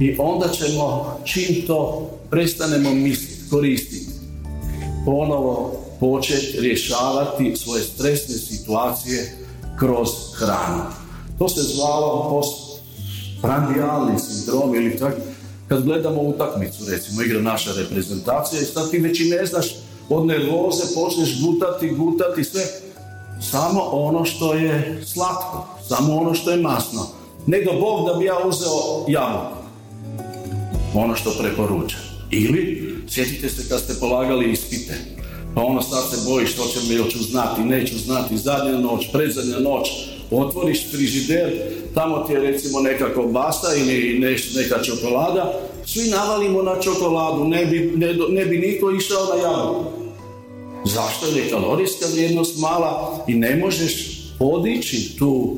i 0.00 0.14
onda 0.18 0.48
ćemo, 0.48 1.18
čim 1.24 1.66
to 1.66 2.10
prestanemo 2.30 2.94
misliti, 2.94 3.50
koristiti, 3.50 4.06
ponovo 5.04 5.80
početi 6.00 6.60
rješavati 6.60 7.56
svoje 7.56 7.82
stresne 7.82 8.34
situacije 8.34 9.32
kroz 9.78 10.08
hranu. 10.34 11.05
To 11.38 11.48
se 11.48 11.62
zvalo 11.62 12.30
postprandijalni 12.30 14.18
sindrom 14.18 14.74
ili 14.74 14.98
tako. 14.98 15.16
Kad 15.68 15.84
gledamo 15.84 16.22
utakmicu, 16.22 16.84
recimo, 16.88 17.22
igra 17.22 17.40
naša 17.40 17.72
reprezentacija 17.72 18.62
i 18.62 18.64
sad 18.64 18.90
ti 18.90 18.98
već 18.98 19.20
i 19.20 19.28
ne 19.28 19.46
znaš 19.46 19.66
od 20.08 20.26
nervoze 20.26 20.82
počneš 20.94 21.40
gutati, 21.42 21.90
gutati 21.90 22.44
sve. 22.44 22.62
Samo 23.50 23.80
ono 23.80 24.24
što 24.24 24.54
je 24.54 25.02
slatko, 25.06 25.66
samo 25.88 26.16
ono 26.16 26.34
što 26.34 26.50
je 26.50 26.62
masno. 26.62 27.06
Ne 27.46 27.64
do 27.64 27.72
Bog 27.80 28.06
da 28.06 28.14
bi 28.14 28.24
ja 28.24 28.38
uzeo 28.48 29.04
jabuku. 29.08 29.56
Ono 30.94 31.16
što 31.16 31.30
preporuča. 31.38 31.96
Ili, 32.30 32.94
sjetite 33.08 33.48
se 33.48 33.68
kad 33.68 33.80
ste 33.80 33.94
polagali 34.00 34.52
ispite. 34.52 34.94
Pa 35.54 35.62
ono 35.62 35.82
sad 35.82 36.04
se 36.10 36.30
bojiš 36.30 36.52
što 36.52 36.66
će 36.66 36.78
me, 36.88 37.10
ću 37.10 37.22
znati, 37.22 37.60
neću 37.60 37.98
znati, 37.98 38.38
zadnja 38.38 38.78
noć, 38.78 39.06
predzadnja 39.12 39.58
noć, 39.58 39.88
otvoriš 40.30 40.90
frižider, 40.90 41.52
tamo 41.94 42.18
ti 42.18 42.32
je 42.32 42.40
recimo 42.40 42.80
neka 42.80 43.14
kobasa 43.14 43.66
ili 43.76 44.18
neka 44.56 44.82
čokolada, 44.82 45.60
svi 45.86 46.08
navalimo 46.08 46.62
na 46.62 46.80
čokoladu, 46.80 47.44
ne 47.44 47.66
bi, 47.66 47.92
ne, 47.96 48.14
ne 48.28 48.44
bi 48.44 48.58
niko 48.58 48.90
išao 48.90 49.36
na 49.36 49.42
jabuku. 49.42 49.84
Zašto 50.84 51.26
je 51.26 51.50
kalorijska 51.50 52.06
vrijednost 52.12 52.58
mala 52.58 53.24
i 53.28 53.34
ne 53.34 53.56
možeš 53.56 54.20
podići 54.38 55.18
tu 55.18 55.56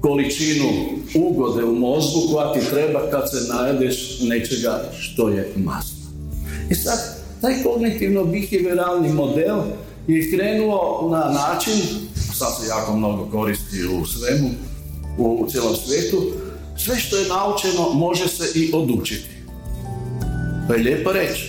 količinu 0.00 0.68
ugode 1.14 1.64
u 1.64 1.74
mozgu 1.74 2.20
koja 2.32 2.52
ti 2.52 2.60
treba 2.70 3.10
kad 3.10 3.30
se 3.30 3.52
najedeš 3.52 4.20
nečega 4.20 4.90
što 5.00 5.28
je 5.28 5.52
masno. 5.56 5.98
I 6.70 6.74
sad, 6.74 6.98
taj 7.40 7.54
kognitivno-behavioralni 7.64 9.12
model 9.12 9.56
je 10.06 10.30
krenuo 10.30 11.08
na 11.10 11.18
način, 11.18 11.74
sad 12.38 12.48
se 12.60 12.66
jako 12.66 12.96
mnogo 12.96 13.30
koristi 13.30 13.86
u 13.86 14.06
svemu, 14.06 14.50
u 15.18 15.46
cijelom 15.50 15.76
svijetu, 15.76 16.22
sve 16.76 16.96
što 16.96 17.16
je 17.16 17.28
naučeno 17.28 17.92
može 17.94 18.28
se 18.28 18.44
i 18.54 18.70
odučiti. 18.74 19.28
To 20.68 20.74
je 20.74 20.82
lijepo 20.82 21.12
reći, 21.12 21.42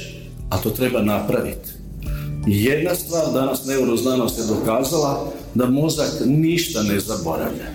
a 0.49 0.57
to 0.57 0.69
treba 0.69 1.01
napraviti. 1.01 1.69
Jedna 2.47 2.95
stvar, 2.95 3.33
danas 3.33 3.65
neuroznanost 3.65 4.37
je 4.37 4.45
dokazala 4.45 5.31
da 5.55 5.65
mozak 5.65 6.11
ništa 6.25 6.83
ne 6.83 6.99
zaboravlja. 6.99 7.65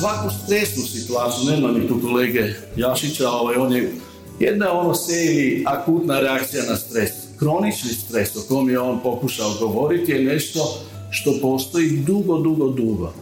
Svaku 0.00 0.34
stresnu 0.44 0.82
situaciju, 0.82 1.50
nema 1.50 1.72
mi 1.72 1.88
tu 1.88 2.00
kolege 2.00 2.54
Jašića, 2.76 3.30
ovaj, 3.30 3.56
on 3.56 3.72
je 3.72 3.94
jedna 4.40 4.72
ono 4.72 4.94
se 4.94 5.24
ili 5.24 5.64
akutna 5.66 6.20
reakcija 6.20 6.64
na 6.68 6.76
stres. 6.76 7.25
Kronični 7.38 7.90
stres 7.90 8.36
o 8.36 8.40
kom 8.48 8.70
je 8.70 8.80
on 8.80 9.00
pokušao 9.02 9.54
govoriti 9.60 10.12
je 10.12 10.24
nešto 10.24 10.80
što 11.10 11.38
postoji 11.42 11.90
dugo, 11.90 12.38
dugo, 12.38 12.68
dugo. 12.68 13.12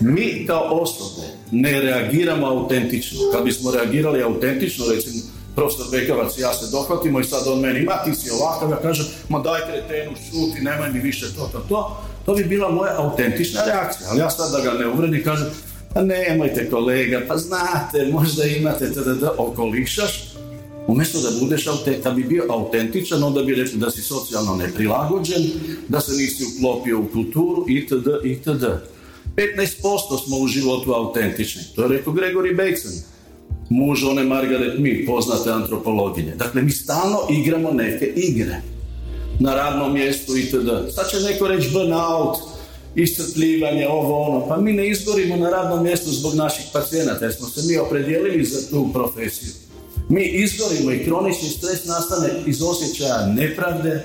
Mi 0.00 0.44
kao 0.46 0.62
osobe 0.70 1.26
ne 1.50 1.80
reagiramo 1.80 2.46
autentično. 2.46 3.18
Kad 3.32 3.44
bismo 3.44 3.70
reagirali 3.70 4.22
autentično, 4.22 4.84
recimo, 4.94 5.22
profesor 5.54 5.86
Bekavac 5.90 6.38
i 6.38 6.40
ja 6.40 6.54
se 6.54 6.70
dohvatimo 6.72 7.20
i 7.20 7.24
sad 7.24 7.46
on 7.46 7.60
meni, 7.60 7.80
ma 7.80 8.02
ti 8.04 8.14
si 8.14 8.30
ovakav, 8.30 8.70
ja 8.70 8.76
kažem, 8.76 9.06
ma 9.28 9.38
daj 9.38 9.60
kretenu, 9.60 10.16
šuti, 10.30 10.60
nemoj 10.62 10.92
mi 10.92 11.00
više 11.00 11.26
to, 11.36 11.48
to, 11.52 11.58
to. 11.68 12.00
To 12.26 12.34
bi 12.34 12.44
bila 12.44 12.70
moja 12.70 12.94
autentična 12.96 13.64
reakcija, 13.64 14.08
ali 14.10 14.20
ja 14.20 14.30
sad 14.30 14.52
da 14.52 14.70
ga 14.70 14.78
ne 14.78 14.86
uvredim, 14.88 15.24
kažem, 15.24 15.46
pa 15.94 16.02
nemojte 16.02 16.70
kolega, 16.70 17.20
pa 17.28 17.36
znate, 17.36 18.12
možda 18.12 18.44
imate 18.44 18.86
da 19.20 19.34
okolišaš, 19.38 20.33
Umjesto 20.86 21.20
da 21.20 21.30
budeš 21.40 21.64
da 22.04 22.10
bi 22.10 22.24
bio 22.24 22.44
autentičan, 22.48 23.22
onda 23.22 23.42
bi 23.42 23.54
rekli 23.54 23.78
da 23.78 23.90
si 23.90 24.02
socijalno 24.02 24.56
neprilagođen, 24.56 25.42
da 25.88 26.00
se 26.00 26.12
nisi 26.12 26.44
uklopio 26.44 27.00
u 27.00 27.08
kulturu, 27.12 27.64
itd., 27.68 28.08
itd. 28.24 28.64
15% 29.36 30.24
smo 30.24 30.36
u 30.36 30.46
životu 30.46 30.92
autentični. 30.92 31.62
To 31.74 31.82
je 31.82 31.88
rekao 31.88 32.12
Gregory 32.12 32.56
Bateson, 32.56 32.92
muž 33.70 34.04
one 34.04 34.24
Margaret 34.24 34.78
Mead, 34.78 35.06
poznate 35.06 35.50
antropologinje. 35.50 36.34
Dakle, 36.34 36.62
mi 36.62 36.70
stalno 36.70 37.18
igramo 37.30 37.72
neke 37.72 38.06
igre 38.16 38.60
na 39.40 39.54
radnom 39.54 39.92
mjestu 39.94 40.36
itd. 40.36 40.94
Sad 40.94 41.10
će 41.10 41.20
neko 41.20 41.48
reći 41.48 41.70
burnout, 41.72 42.36
iscrpljivanje, 42.94 43.88
ovo 43.88 44.22
ono. 44.22 44.48
Pa 44.48 44.56
mi 44.60 44.72
ne 44.72 44.88
izgorimo 44.88 45.36
na 45.36 45.50
radnom 45.50 45.82
mjestu 45.82 46.10
zbog 46.10 46.34
naših 46.34 46.64
pacijenata, 46.72 47.24
jer 47.24 47.34
smo 47.34 47.48
se 47.48 47.60
mi 47.68 47.76
opredijelili 47.76 48.44
za 48.44 48.70
tu 48.70 48.88
profesiju. 48.92 49.63
Mi 50.08 50.24
izgorimo 50.24 50.90
i 50.92 51.04
kronični 51.04 51.48
stres 51.48 51.84
nastane 51.84 52.28
iz 52.46 52.62
osjećaja 52.62 53.26
nepravde, 53.26 54.04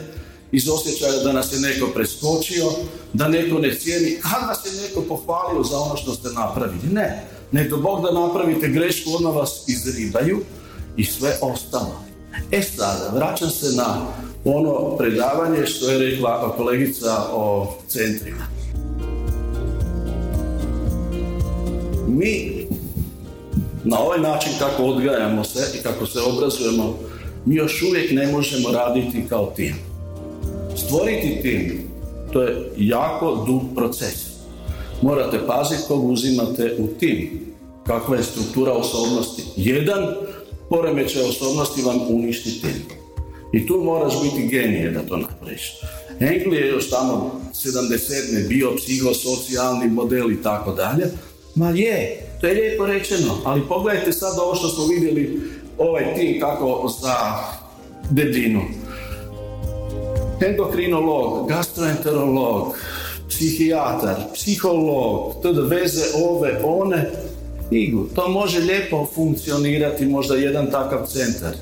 iz 0.52 0.70
osjećaja 0.70 1.24
da 1.24 1.32
nas 1.34 1.54
je 1.54 1.60
neko 1.60 1.88
preskočio, 1.88 2.66
da 3.14 3.28
neko 3.28 3.60
ne 3.60 3.76
cijeni, 3.76 4.18
kad 4.22 4.48
vas 4.48 4.66
je 4.66 4.82
neko 4.82 5.02
pohvalio 5.02 5.64
za 5.64 5.78
ono 5.78 5.98
što 5.98 6.14
ste 6.14 6.30
napravili. 6.30 6.88
Ne, 6.92 7.26
ne 7.52 7.64
do 7.70 7.78
Bog 7.78 8.04
da 8.04 8.12
napravite 8.12 8.68
grešku, 8.68 9.10
odmah 9.16 9.36
vas 9.36 9.64
izribaju 9.68 10.40
i 10.98 11.06
sve 11.06 11.38
ostalo. 11.42 12.04
E 12.52 12.62
sada, 12.62 13.12
vraćam 13.16 13.50
se 13.50 13.76
na 13.76 14.08
ono 14.46 14.98
predavanje 14.98 15.66
što 15.66 15.92
je 15.92 16.00
rekla 16.00 16.56
kolegica 16.58 17.26
o 17.32 17.74
centrima. 17.88 18.48
Mi 22.08 22.59
na 23.84 24.00
ovaj 24.00 24.20
način 24.20 24.52
kako 24.60 24.84
odgajamo 24.84 25.44
se 25.44 25.80
i 25.80 25.84
kako 25.84 26.06
se 26.06 26.20
obrazujemo, 26.22 26.98
mi 27.46 27.56
još 27.56 27.84
uvijek 27.84 28.12
ne 28.12 28.32
možemo 28.32 28.72
raditi 28.72 29.26
kao 29.30 29.54
tim. 29.56 29.76
Stvoriti 30.76 31.40
tim, 31.42 31.90
to 32.34 32.42
je 32.42 32.72
jako 32.78 33.44
dug 33.48 33.62
proces. 33.76 34.30
Morate 35.02 35.40
paziti 35.48 35.84
kog 35.88 36.10
uzimate 36.10 36.76
u 36.80 36.88
tim. 36.88 37.50
Kakva 37.88 38.18
je 38.18 38.24
struktura 38.24 38.74
osobnosti. 38.74 39.44
Jedan 39.56 40.16
poremećaj 40.70 41.24
osobnosti 41.24 41.82
vam 41.82 42.00
uništi 42.10 42.62
tim. 42.62 43.00
I 43.54 43.68
tu 43.68 43.82
moraš 43.84 44.14
biti 44.24 44.48
genije 44.48 44.92
da 44.92 45.02
to 45.02 45.18
napraviš. 45.18 45.80
Engel 46.20 46.54
je 46.54 46.68
još 46.68 46.90
tamo 46.90 47.42
77. 47.54 48.48
bio 48.48 48.76
psihosocijalni 48.76 49.88
model 49.88 50.32
i 50.32 50.44
tako 50.44 50.72
dalje. 50.72 51.06
Ma 51.60 51.70
je, 51.70 52.28
to 52.42 52.48
je 52.48 52.54
lijepo 52.54 52.86
rečeno, 52.86 53.38
ali 53.46 53.68
pogledajte 53.68 54.12
sad 54.12 54.40
ovo 54.40 54.56
što 54.56 54.70
smo 54.70 54.86
vidjeli, 54.86 55.42
ovaj 55.78 56.16
tim 56.16 56.40
kako 56.40 56.94
za 57.02 57.16
debljinu. 58.10 58.62
Endokrinolog, 60.42 61.50
gastroenterolog, 61.50 62.78
psihijatar, 63.30 64.16
psiholog, 64.34 65.34
da 65.44 65.62
veze 65.62 66.04
ove, 66.30 66.62
one, 66.64 67.10
igu. 67.72 68.08
To 68.16 68.30
može 68.30 68.60
lijepo 68.60 69.08
funkcionirati 69.16 70.06
možda 70.06 70.36
jedan 70.36 70.72
takav 70.72 71.08
centar. 71.08 71.54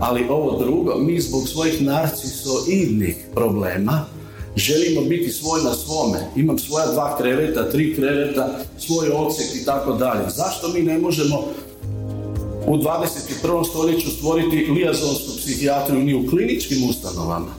Ali 0.00 0.26
ovo 0.28 0.58
drugo, 0.58 0.94
mi 0.98 1.20
zbog 1.20 1.48
svojih 1.48 1.82
narcisoidnih 1.82 3.16
problema, 3.34 4.06
želimo 4.56 5.00
biti 5.00 5.32
svoj 5.32 5.60
na 5.64 5.74
svome. 5.74 6.18
Imam 6.36 6.58
svoja 6.58 6.86
dva 6.92 7.18
kreveta, 7.18 7.70
tri 7.70 7.94
kreveta, 7.94 8.58
svoj 8.78 9.08
odsek 9.08 9.46
i 9.62 9.64
tako 9.64 9.92
dalje. 9.92 10.30
Zašto 10.36 10.68
mi 10.68 10.82
ne 10.82 10.98
možemo 10.98 11.44
u 12.66 12.76
21. 12.76 13.68
stoljeću 13.70 14.10
stvoriti 14.10 14.70
lijazonsku 14.72 15.30
psihijatriju 15.38 16.02
ni 16.02 16.14
u 16.14 16.26
kliničkim 16.30 16.88
ustanovama? 16.90 17.54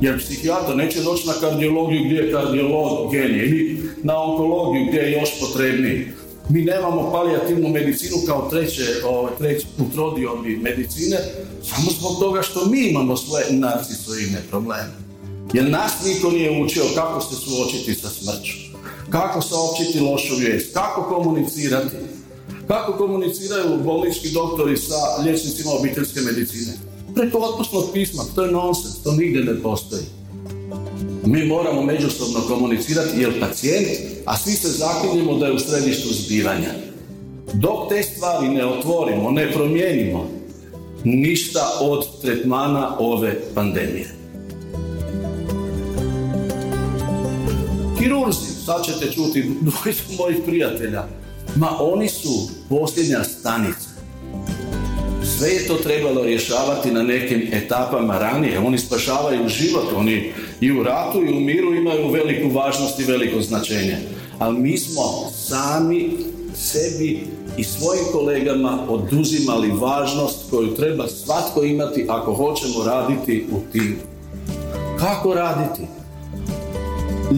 Jer 0.00 0.18
psihijatar 0.18 0.76
neće 0.76 1.02
doći 1.02 1.26
na 1.26 1.32
kardiologiju 1.32 2.04
gdje 2.04 2.16
je 2.16 2.32
kardiolog 2.32 3.12
genije 3.12 3.46
ili 3.46 3.82
na 4.02 4.22
onkologiju 4.22 4.86
gdje 4.88 4.98
je 4.98 5.12
još 5.12 5.30
potrebniji. 5.40 6.06
Mi 6.48 6.62
nemamo 6.62 7.10
palijativnu 7.12 7.68
medicinu 7.68 8.16
kao 8.26 8.48
treće, 8.50 8.82
ovaj, 9.04 9.32
treće 9.38 9.66
u 9.78 10.62
medicine 10.62 11.18
samo 11.62 11.90
zbog 11.98 12.18
toga 12.20 12.42
što 12.42 12.66
mi 12.66 12.88
imamo 12.88 13.16
svoje 13.16 13.44
narcisoidne 13.50 14.42
probleme. 14.50 15.03
Jer 15.54 15.70
nas 15.70 15.92
niko 16.04 16.30
nije 16.30 16.62
učio 16.64 16.84
kako 16.94 17.20
se 17.20 17.36
suočiti 17.36 17.94
sa 17.94 18.08
smrću. 18.08 18.52
kako 19.10 19.42
saopćiti 19.42 20.00
lošu 20.00 20.34
vijest, 20.36 20.74
kako 20.74 21.02
komunicirati, 21.02 21.96
kako 22.68 22.92
komuniciraju 22.92 23.78
bolnički 23.84 24.30
doktori 24.30 24.76
sa 24.76 25.22
liječnicima 25.22 25.70
obiteljske 25.70 26.20
medicine. 26.20 26.72
Preko 27.14 27.38
otpusnog 27.38 27.84
pisma, 27.92 28.22
to 28.34 28.44
je 28.44 28.52
nonsens, 28.52 29.02
to 29.04 29.12
nigdje 29.12 29.44
ne 29.44 29.62
postoji. 29.62 30.02
Mi 31.24 31.46
moramo 31.46 31.82
međusobno 31.82 32.40
komunicirati 32.48 33.20
jer 33.20 33.40
pacijent, 33.40 33.88
a 34.24 34.36
svi 34.36 34.52
se 34.52 34.68
zaklinjemo 34.68 35.38
da 35.38 35.46
je 35.46 35.52
u 35.52 35.58
središtu 35.58 36.08
zbivanja. 36.14 36.70
Dok 37.52 37.88
te 37.88 38.02
stvari 38.02 38.48
ne 38.48 38.66
otvorimo, 38.66 39.30
ne 39.30 39.52
promijenimo, 39.52 40.28
ništa 41.04 41.78
od 41.80 42.06
tretmana 42.22 42.96
ove 42.98 43.40
pandemije. 43.54 44.23
Kirurzi, 48.04 48.64
sad 48.66 48.84
ćete 48.84 49.12
čuti 49.12 49.50
dvojicu 49.60 50.02
mojih 50.18 50.36
prijatelja, 50.46 51.04
ma 51.56 51.68
oni 51.80 52.08
su 52.08 52.48
posljednja 52.68 53.24
stanica. 53.24 53.88
Sve 55.38 55.48
je 55.48 55.66
to 55.66 55.74
trebalo 55.74 56.22
rješavati 56.22 56.90
na 56.90 57.02
nekim 57.02 57.48
etapama 57.52 58.18
ranije. 58.18 58.58
Oni 58.58 58.78
spašavaju 58.78 59.48
život, 59.48 59.84
oni 59.96 60.32
i 60.60 60.72
u 60.72 60.82
ratu 60.82 61.22
i 61.24 61.32
u 61.36 61.40
miru 61.40 61.74
imaju 61.74 62.10
veliku 62.10 62.54
važnost 62.54 63.00
i 63.00 63.04
veliko 63.04 63.40
značenje. 63.40 63.96
Ali 64.38 64.58
mi 64.58 64.78
smo 64.78 65.02
sami 65.36 66.10
sebi 66.54 67.26
i 67.56 67.64
svojim 67.64 68.04
kolegama 68.12 68.86
oduzimali 68.88 69.70
važnost 69.70 70.50
koju 70.50 70.74
treba 70.74 71.08
svatko 71.08 71.62
imati 71.62 72.06
ako 72.08 72.34
hoćemo 72.34 72.84
raditi 72.84 73.46
u 73.52 73.72
timu. 73.72 73.96
Kako 74.98 75.34
raditi? 75.34 76.03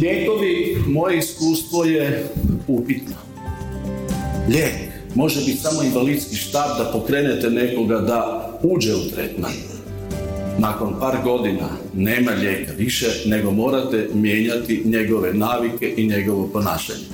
Lijekovi, 0.00 0.76
moje 0.86 1.18
iskustvo 1.18 1.84
je 1.84 2.24
upitno. 2.68 3.14
Lijek 4.48 4.74
može 5.14 5.40
biti 5.40 5.58
samo 5.58 5.82
invalidski 5.82 6.36
štab 6.36 6.78
da 6.78 6.90
pokrenete 6.92 7.50
nekoga 7.50 8.00
da 8.00 8.50
uđe 8.62 8.94
u 8.94 9.10
tretman. 9.14 9.52
Nakon 10.58 10.94
par 11.00 11.16
godina 11.24 11.68
nema 11.94 12.30
lijeka 12.30 12.72
više, 12.78 13.06
nego 13.26 13.50
morate 13.50 14.08
mijenjati 14.14 14.82
njegove 14.84 15.34
navike 15.34 15.94
i 15.96 16.06
njegovo 16.06 16.48
ponašanje. 16.52 17.04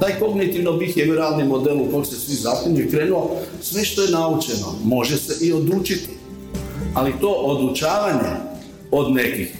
Taj 0.00 0.12
kognitivno-behavioralni 0.20 1.44
model 1.48 1.80
u 1.80 1.90
kojeg 1.92 2.06
se 2.06 2.16
svi 2.16 2.34
zaklinju 2.34 2.90
krenuo, 2.90 3.36
sve 3.62 3.84
što 3.84 4.02
je 4.02 4.10
naučeno 4.10 4.78
može 4.84 5.16
se 5.16 5.46
i 5.46 5.52
odučiti. 5.52 6.08
Ali 6.94 7.12
to 7.20 7.28
odučavanje 7.30 8.30
od 8.90 9.12
nekih 9.12 9.56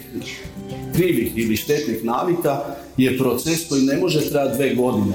krivih 0.94 1.32
ili 1.36 1.56
štetnih 1.56 2.04
navika 2.04 2.60
je 2.96 3.18
proces 3.18 3.68
koji 3.68 3.82
ne 3.82 3.96
može 3.96 4.30
trajati 4.30 4.56
dve 4.56 4.74
godine. 4.74 5.14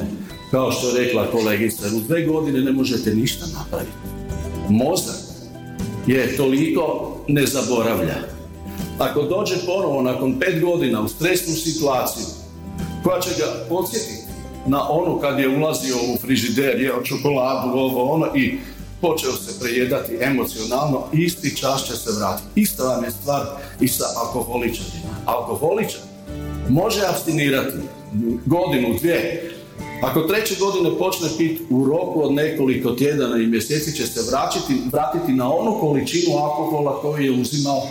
Kao 0.52 0.72
što 0.72 0.90
je 0.90 1.06
rekla 1.06 1.32
kolegica, 1.32 1.86
u 1.96 2.00
dve 2.00 2.26
godine 2.26 2.62
ne 2.62 2.72
možete 2.72 3.16
ništa 3.16 3.46
napraviti. 3.58 3.98
Mozak 4.70 5.16
je 6.08 6.38
toliko 6.38 7.16
ne 7.28 7.46
zaboravlja. 7.46 8.16
Ako 9.00 9.22
dođe 9.22 9.56
ponovo 9.66 10.02
nakon 10.02 10.40
pet 10.40 10.62
godina 10.62 11.02
u 11.02 11.08
stresnu 11.08 11.54
situaciju 11.54 12.26
koja 13.04 13.20
će 13.22 13.30
ga 13.38 13.66
podsjetiti 13.70 14.26
na 14.68 14.90
onu 14.90 15.20
kad 15.20 15.40
je 15.40 15.58
ulazio 15.58 15.96
u 15.96 16.18
frižider, 16.18 16.82
jeo 16.82 17.04
čokoladu, 17.04 17.70
ovo 17.74 18.12
ono 18.12 18.36
i 18.36 18.58
počeo 19.08 19.32
se 19.32 19.60
prejedati 19.60 20.18
emocionalno, 20.22 21.04
isti 21.14 21.58
čas 21.58 21.86
će 21.88 21.96
se 21.96 22.10
vratiti. 22.20 22.62
Ista 22.62 22.84
vam 22.84 23.04
je 23.04 23.12
stvar 23.12 23.46
i 23.82 23.88
sa 23.88 24.06
alkoholičarima. 24.18 25.14
Alkoholičar 25.26 26.02
može 26.70 27.02
abstinirati 27.10 27.78
godinu, 28.46 28.98
dvije, 29.00 29.52
ako 30.02 30.22
treće 30.22 30.56
godine 30.60 30.98
počne 30.98 31.28
piti 31.38 31.64
u 31.70 31.86
roku 31.86 32.24
od 32.24 32.34
nekoliko 32.34 32.92
tjedana 32.92 33.38
i 33.38 33.48
mjeseci 33.48 33.96
će 33.96 34.08
se 34.08 34.20
vraćati, 34.32 34.82
vratiti 34.92 35.34
na 35.34 35.54
onu 35.54 35.80
količinu 35.80 36.38
alkohola 36.38 37.02
koju 37.02 37.26
je 37.26 37.42
uzimao 37.42 37.82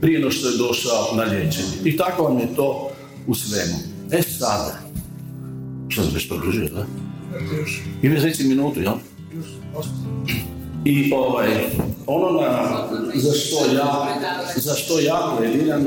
prije 0.00 0.20
no 0.20 0.30
što 0.30 0.48
je 0.48 0.56
došao 0.56 1.16
na 1.16 1.22
liječenje. 1.22 1.76
I 1.84 1.96
tako 1.96 2.22
vam 2.22 2.38
je 2.38 2.54
to 2.56 2.90
u 3.26 3.34
svemu. 3.34 3.78
E 4.12 4.22
sada, 4.22 4.78
što 5.88 6.02
sam 6.02 6.10
već 6.14 6.28
produžio, 6.28 6.68
da? 6.68 6.86
I 8.02 8.08
reci 8.08 8.44
minutu, 8.44 8.80
jel? 8.80 8.94
I 10.86 11.12
ovaj, 11.12 11.48
ono 12.06 12.40
na, 12.40 12.88
za 13.14 13.32
što 13.32 13.74
ja, 13.74 14.18
za 14.56 14.74
što 14.74 15.00
ja 15.00 15.36
plediram, 15.38 15.86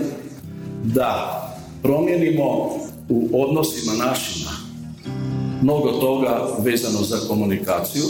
da 0.83 1.41
promijenimo 1.83 2.69
u 3.09 3.43
odnosima 3.43 3.93
našima 3.93 4.51
mnogo 5.61 5.91
toga 5.91 6.47
vezano 6.59 7.01
za 7.01 7.17
komunikaciju. 7.27 8.03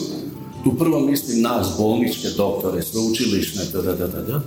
Tu 0.63 0.77
prvo 0.77 0.99
mislim 0.99 1.41
nas, 1.41 1.67
bolničke 1.77 2.27
doktore, 2.37 2.81
sveučilišne, 2.81 3.61
da, 3.73 3.81
da, 3.81 3.93
da, 3.93 4.07
da, 4.07 4.41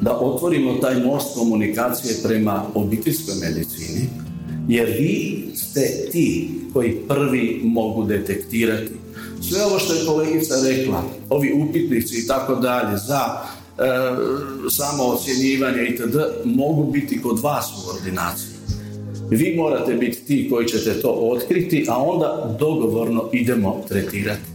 da 0.00 0.18
otvorimo 0.18 0.74
taj 0.74 1.04
most 1.04 1.38
komunikacije 1.38 2.14
prema 2.22 2.64
obiteljskoj 2.74 3.34
medicini, 3.40 4.08
jer 4.68 4.86
vi 4.86 5.44
ste 5.54 6.08
ti 6.12 6.50
koji 6.72 6.96
prvi 7.08 7.60
mogu 7.64 8.04
detektirati. 8.04 9.03
Sve 9.42 9.64
ovo 9.64 9.78
što 9.78 9.94
je 9.94 10.06
kolegica 10.06 10.54
rekla, 10.64 11.02
ovi 11.30 11.52
upitnici 11.52 12.18
i 12.18 12.26
tako 12.26 12.54
dalje, 12.54 12.96
za 12.96 13.20
e, 13.24 13.82
samo 14.70 15.04
ocjenjivanje 15.04 15.82
itd. 15.82 16.16
mogu 16.44 16.92
biti 16.92 17.22
kod 17.22 17.40
vas 17.40 17.66
u 17.66 17.90
ordinaciji. 17.96 18.54
Vi 19.30 19.54
morate 19.56 19.94
biti 19.94 20.24
ti 20.24 20.48
koji 20.50 20.68
ćete 20.68 21.00
to 21.00 21.08
otkriti, 21.08 21.86
a 21.88 22.02
onda 22.02 22.56
dogovorno 22.58 23.28
idemo 23.32 23.84
tretirati. 23.88 24.54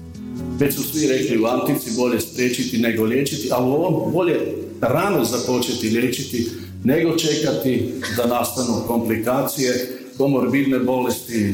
Već 0.60 0.76
su 0.76 0.84
svi 0.84 1.08
rekli 1.08 1.42
u 1.42 1.46
antici 1.46 1.92
bolje 1.98 2.20
spriječiti 2.20 2.78
nego 2.78 3.04
liječiti, 3.04 3.50
a 3.52 3.64
u 3.64 3.74
ovom 3.74 4.14
bolje 4.14 4.40
rano 4.82 5.24
započeti 5.26 5.90
liječiti 5.90 6.50
nego 6.84 7.18
čekati 7.18 7.94
da 8.18 8.28
nastanu 8.28 8.84
komplikacije, 8.88 10.00
komorbidne 10.18 10.80
bolesti, 10.80 11.54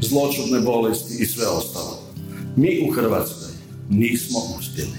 zločudne 0.00 0.60
bolesti 0.60 1.22
i 1.22 1.26
sve 1.26 1.46
ostalo. 1.46 1.95
Mi 2.56 2.88
u 2.88 2.92
Hrvatskoj 2.92 3.48
nismo 3.90 4.38
uspjeli. 4.58 4.98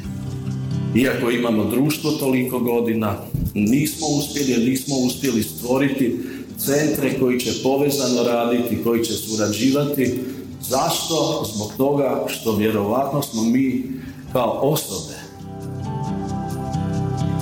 Iako 0.95 1.31
imamo 1.31 1.63
društvo 1.65 2.11
toliko 2.11 2.59
godina, 2.59 3.15
nismo 3.53 4.07
uspjeli, 4.07 4.69
nismo 4.69 4.95
uspjeli 4.97 5.43
stvoriti 5.43 6.19
centre 6.57 7.19
koji 7.19 7.39
će 7.39 7.51
povezano 7.63 8.23
raditi, 8.23 8.83
koji 8.83 9.03
će 9.03 9.13
surađivati. 9.13 10.19
Zašto? 10.61 11.45
Zbog 11.53 11.73
toga 11.77 12.25
što 12.27 12.55
vjerovatno 12.55 13.21
smo 13.21 13.43
mi 13.43 13.83
kao 14.33 14.59
osobe 14.61 15.27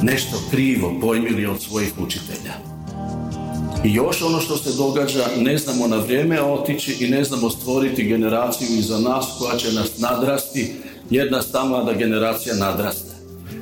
nešto 0.01 0.37
krivo 0.51 0.93
pojmili 1.01 1.45
od 1.45 1.61
svojih 1.61 1.93
učitelja. 1.99 2.74
I 3.85 3.93
još 3.93 4.21
ono 4.21 4.39
što 4.39 4.57
se 4.57 4.77
događa, 4.77 5.25
ne 5.37 5.57
znamo 5.57 5.87
na 5.87 5.97
vrijeme 5.97 6.41
otići 6.41 6.97
i 6.99 7.07
ne 7.07 7.23
znamo 7.23 7.49
stvoriti 7.49 8.07
generaciju 8.07 8.67
iza 8.79 8.99
nas 8.99 9.25
koja 9.39 9.57
će 9.57 9.73
nas 9.73 9.97
nadrasti, 9.97 10.73
jedna 11.09 11.41
stalna 11.41 11.83
da 11.83 11.93
generacija 11.93 12.55
nadraste 12.55 13.15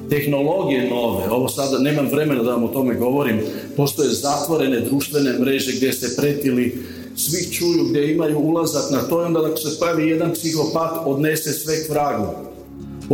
tehnologije 0.09 0.89
nove, 0.89 1.29
ovo 1.29 1.49
sada 1.49 1.79
nemam 1.79 2.07
vremena 2.11 2.43
da 2.43 2.51
vam 2.51 2.63
o 2.63 2.67
tome 2.67 2.95
govorim, 2.95 3.41
postoje 3.77 4.09
zatvorene 4.09 4.79
društvene 4.79 5.39
mreže 5.39 5.71
gdje 5.71 5.93
se 5.93 6.15
pretili, 6.15 6.85
svi 7.17 7.53
čuju 7.53 7.83
gdje 7.89 8.13
imaju 8.13 8.39
ulazak 8.39 8.91
na 8.91 9.01
to 9.01 9.21
i 9.21 9.25
onda 9.25 9.39
ako 9.45 9.57
se 9.57 9.79
pojavi 9.79 10.09
jedan 10.09 10.33
psihopat 10.33 10.91
odnese 11.05 11.51
sve 11.51 11.85
k 11.85 11.89
vragu. 11.89 12.52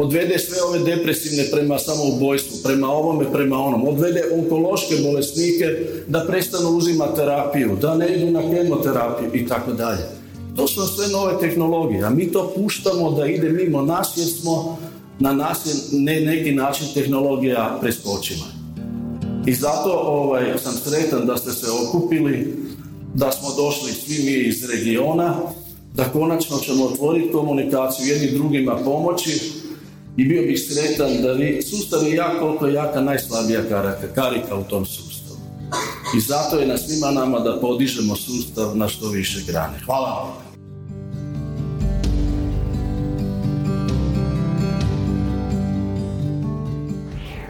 Odvede 0.02 0.40
sve 0.40 0.58
ove 0.64 0.80
depresivne 0.80 1.52
prema 1.52 1.80
samoubojstvu, 1.80 2.58
prema 2.64 2.88
ovome, 2.88 3.32
prema 3.34 3.58
onom. 3.58 3.88
Odvede 3.88 4.24
onkološke 4.34 4.96
bolesnike 5.04 5.66
da 6.08 6.26
prestanu 6.28 6.70
uzimati 6.70 7.16
terapiju, 7.16 7.78
da 7.82 7.96
ne 7.96 8.16
idu 8.16 8.32
na 8.32 8.42
kemoterapiju 8.52 9.30
i 9.34 9.48
tako 9.48 9.74
dalje. 9.74 10.02
To 10.56 10.68
su 10.68 10.88
sve 10.88 11.08
nove 11.08 11.40
tehnologije, 11.40 12.04
a 12.04 12.10
mi 12.10 12.32
to 12.32 12.54
puštamo 12.56 13.12
da 13.12 13.26
ide 13.26 13.50
mimo 13.50 13.82
nas 13.82 14.18
jer 14.18 14.28
smo 14.28 14.78
na 15.20 15.34
nas 15.34 15.58
ne, 15.92 16.22
neki 16.22 16.52
način 16.52 16.88
tehnologija 16.94 17.78
preskočila. 17.82 18.46
I 19.46 19.54
zato 19.54 19.92
ovaj, 19.92 20.44
sam 20.64 20.74
sretan 20.74 21.26
da 21.26 21.38
ste 21.38 21.52
se 21.52 21.68
okupili, 21.72 22.56
da 23.14 23.32
smo 23.32 23.50
došli 23.64 23.92
svi 23.92 24.24
mi 24.24 24.32
iz 24.32 24.70
regiona, 24.70 25.36
da 25.94 26.04
konačno 26.04 26.58
ćemo 26.58 26.86
otvoriti 26.86 27.32
komunikaciju 27.32 28.08
jednim 28.08 28.34
drugima 28.34 28.76
pomoći 28.76 29.59
i 30.20 30.26
bio 30.26 30.42
bih 30.42 30.60
sretan 30.62 31.22
da 31.22 31.32
vi, 31.32 31.62
sustav 31.62 32.08
je 32.08 32.16
jak 32.16 32.40
koliko 32.40 32.68
je 32.68 32.74
jaka 32.74 33.02
najslabija 33.02 33.62
karika, 33.70 34.14
karika 34.16 34.56
u 34.56 34.64
tom 34.64 34.86
sustavu. 34.86 35.40
I 36.18 36.20
zato 36.20 36.60
je 36.60 36.68
na 36.68 36.78
svima 36.78 37.12
nama 37.12 37.40
da 37.40 37.60
podižemo 37.62 38.16
sustav 38.16 38.78
na 38.78 38.88
što 38.88 39.10
više 39.10 39.40
grane. 39.48 39.80
Hvala 39.86 40.10
vam. 40.10 40.50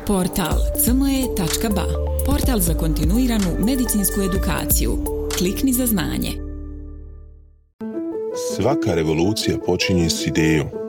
Portal 0.07 0.57
cme.ba 0.83 1.85
Portal 2.25 2.59
za 2.59 2.73
kontinuiranu 2.73 3.65
medicinsku 3.65 4.21
edukaciju. 4.21 4.97
Klikni 5.37 5.73
za 5.73 5.85
znanje. 5.85 6.31
Svaka 8.55 8.93
revolucija 8.93 9.57
počinje 9.65 10.09
s 10.09 10.27
idejom. 10.27 10.88